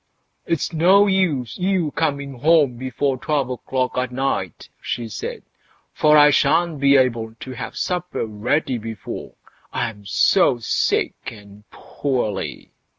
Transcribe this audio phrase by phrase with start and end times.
[0.47, 5.43] "It's no use your coming home before twelve o'clock at night", she said,
[5.93, 12.71] "for I shan't be able to have supper ready before—I'm so sick and poorly."